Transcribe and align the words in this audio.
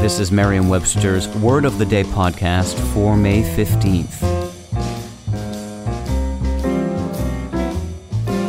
This 0.00 0.18
is 0.18 0.32
Merriam-Webster's 0.32 1.28
Word 1.36 1.66
of 1.66 1.76
the 1.76 1.84
Day 1.84 2.04
podcast 2.04 2.74
for 2.94 3.18
May 3.18 3.42
15th. 3.42 4.22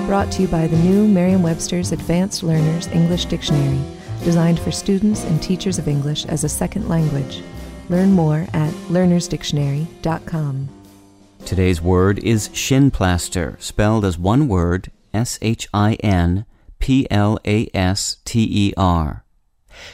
Brought 0.08 0.32
to 0.32 0.44
you 0.44 0.48
by 0.48 0.68
the 0.68 0.78
new 0.78 1.10
Merriam-Webster's 1.10 1.92
Advanced 1.92 2.44
Learners 2.44 2.88
English 2.88 3.26
Dictionary, 3.26 3.82
designed 4.24 4.62
for 4.62 4.72
students 4.72 5.26
and 5.26 5.44
teachers 5.44 5.78
of 5.78 5.90
English 5.90 6.26
as 6.28 6.46
a 6.46 6.50
second 6.50 6.88
language. 6.88 7.44
Learn 7.90 8.14
more 8.14 8.48
at 8.54 8.72
learnersdictionary.com. 8.88 10.70
Today's 11.46 11.82
word 11.82 12.20
is 12.20 12.48
shinplaster, 12.50 13.62
spelled 13.62 14.06
as 14.06 14.18
one 14.18 14.48
word, 14.48 14.90
S 15.14 15.38
H 15.42 15.68
I 15.74 15.96
N 15.96 16.46
P 16.80 17.08
L 17.12 17.38
A 17.46 17.70
S 17.74 18.18
T 18.24 18.48
E 18.50 18.74
R. 18.78 19.21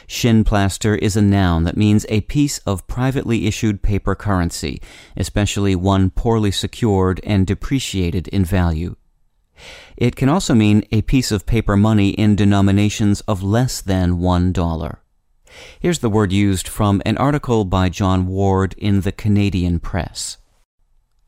Shinplaster 0.06 0.98
is 0.98 1.16
a 1.16 1.22
noun 1.22 1.64
that 1.64 1.76
means 1.76 2.06
a 2.08 2.22
piece 2.22 2.58
of 2.60 2.86
privately 2.86 3.46
issued 3.46 3.82
paper 3.82 4.14
currency, 4.14 4.80
especially 5.16 5.74
one 5.74 6.10
poorly 6.10 6.50
secured 6.50 7.20
and 7.24 7.46
depreciated 7.46 8.28
in 8.28 8.44
value. 8.44 8.96
It 9.96 10.14
can 10.14 10.28
also 10.28 10.54
mean 10.54 10.84
a 10.92 11.02
piece 11.02 11.32
of 11.32 11.46
paper 11.46 11.76
money 11.76 12.10
in 12.10 12.36
denominations 12.36 13.20
of 13.22 13.42
less 13.42 13.80
than 13.80 14.18
one 14.18 14.52
dollar. 14.52 15.02
Here's 15.80 15.98
the 16.00 16.10
word 16.10 16.32
used 16.32 16.68
from 16.68 17.02
an 17.04 17.16
article 17.16 17.64
by 17.64 17.88
John 17.88 18.26
Ward 18.26 18.74
in 18.78 19.00
the 19.00 19.12
Canadian 19.12 19.80
Press. 19.80 20.36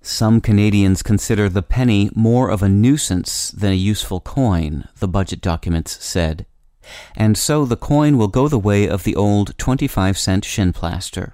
Some 0.02 0.40
Canadians 0.40 1.02
consider 1.02 1.48
the 1.48 1.62
penny 1.62 2.10
more 2.14 2.48
of 2.48 2.62
a 2.62 2.68
nuisance 2.68 3.50
than 3.50 3.72
a 3.72 3.76
useful 3.76 4.20
coin, 4.20 4.88
the 4.98 5.08
budget 5.08 5.40
documents 5.40 6.02
said. 6.02 6.46
And 7.16 7.36
so 7.36 7.64
the 7.64 7.76
coin 7.76 8.18
will 8.18 8.28
go 8.28 8.48
the 8.48 8.58
way 8.58 8.88
of 8.88 9.04
the 9.04 9.16
old 9.16 9.56
25 9.58 10.18
cent 10.18 10.44
shinplaster. 10.44 11.32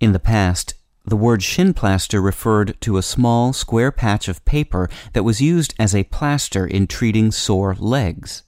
In 0.00 0.12
the 0.12 0.18
past, 0.18 0.74
the 1.04 1.16
word 1.16 1.40
shinplaster 1.40 2.22
referred 2.22 2.80
to 2.80 2.96
a 2.96 3.02
small 3.02 3.52
square 3.52 3.90
patch 3.90 4.28
of 4.28 4.44
paper 4.44 4.88
that 5.14 5.24
was 5.24 5.40
used 5.40 5.74
as 5.78 5.94
a 5.94 6.04
plaster 6.04 6.66
in 6.66 6.86
treating 6.86 7.32
sore 7.32 7.74
legs. 7.78 8.44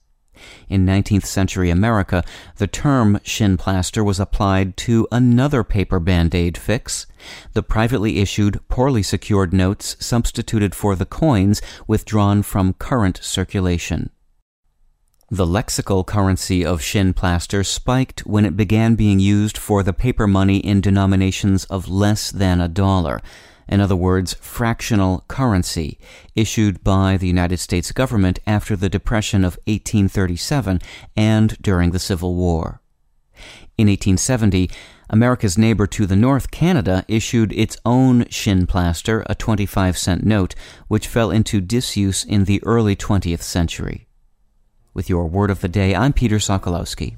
In 0.67 0.85
19th 0.85 1.25
century 1.25 1.69
America, 1.69 2.23
the 2.57 2.67
term 2.67 3.19
shinplaster 3.23 4.03
was 4.03 4.19
applied 4.19 4.75
to 4.77 5.07
another 5.11 5.63
paper 5.63 5.99
band-aid 5.99 6.57
fix, 6.57 7.07
the 7.53 7.63
privately 7.63 8.19
issued, 8.19 8.59
poorly 8.67 9.03
secured 9.03 9.53
notes 9.53 9.95
substituted 9.99 10.75
for 10.75 10.95
the 10.95 11.05
coins 11.05 11.61
withdrawn 11.87 12.43
from 12.43 12.73
current 12.73 13.19
circulation. 13.21 14.09
The 15.31 15.47
lexical 15.47 16.05
currency 16.05 16.63
of 16.63 16.81
shinplaster 16.81 17.65
spiked 17.65 18.27
when 18.27 18.45
it 18.45 18.55
began 18.55 18.93
being 18.93 19.19
used 19.19 19.57
for 19.57 19.81
the 19.81 19.91
paper 19.91 20.27
money 20.27 20.57
in 20.57 20.81
denominations 20.81 21.65
of 21.65 21.89
less 21.89 22.29
than 22.29 22.61
a 22.61 22.67
dollar, 22.67 23.23
in 23.67 23.81
other 23.81 23.95
words, 23.95 24.35
fractional 24.35 25.25
currency, 25.27 25.97
issued 26.35 26.83
by 26.83 27.17
the 27.17 27.25
United 27.25 27.57
States 27.57 27.91
government 27.91 28.37
after 28.45 28.75
the 28.75 28.87
Depression 28.87 29.43
of 29.43 29.57
1837 29.65 30.79
and 31.17 31.57
during 31.59 31.89
the 31.89 31.97
Civil 31.97 32.35
War. 32.35 32.79
In 33.79 33.87
1870, 33.87 34.69
America's 35.09 35.57
neighbor 35.57 35.87
to 35.87 36.05
the 36.05 36.15
north, 36.15 36.51
Canada, 36.51 37.03
issued 37.07 37.51
its 37.53 37.77
own 37.83 38.25
shinplaster, 38.25 39.23
a 39.25 39.33
25 39.33 39.97
cent 39.97 40.23
note, 40.23 40.53
which 40.87 41.07
fell 41.07 41.31
into 41.31 41.61
disuse 41.61 42.23
in 42.23 42.45
the 42.45 42.61
early 42.63 42.95
20th 42.95 43.41
century. 43.41 44.05
With 44.95 45.09
your 45.09 45.27
word 45.27 45.51
of 45.51 45.59
the 45.59 45.67
day, 45.67 45.93
I'm 45.93 46.13
Peter 46.13 46.37
Sokolowski. 46.37 47.15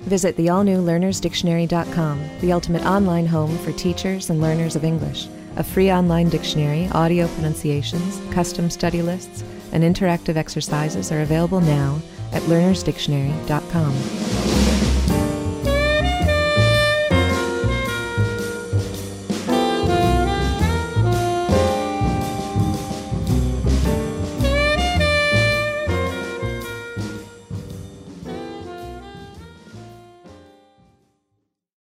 Visit 0.00 0.36
the 0.36 0.48
all 0.48 0.64
new 0.64 0.78
learnersdictionary.com, 0.78 2.24
the 2.40 2.52
ultimate 2.52 2.86
online 2.86 3.26
home 3.26 3.56
for 3.58 3.72
teachers 3.72 4.30
and 4.30 4.40
learners 4.40 4.76
of 4.76 4.84
English. 4.84 5.28
A 5.56 5.62
free 5.62 5.92
online 5.92 6.30
dictionary, 6.30 6.88
audio 6.92 7.28
pronunciations, 7.34 8.18
custom 8.32 8.70
study 8.70 9.02
lists, 9.02 9.44
and 9.72 9.84
interactive 9.84 10.36
exercises 10.36 11.12
are 11.12 11.20
available 11.20 11.60
now 11.60 12.00
at 12.32 12.40
learnersdictionary.com. 12.44 14.29